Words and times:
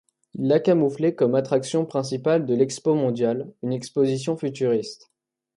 Il 0.33 0.47
l'a 0.47 0.59
camouflé 0.59 1.13
comme 1.13 1.35
attraction 1.35 1.85
principale 1.85 2.47
de 2.47 2.55
l'Expo 2.55 2.95
Mondiale, 2.95 3.53
une 3.61 3.71
exposition 3.73 4.35
futuriste. 4.35 5.11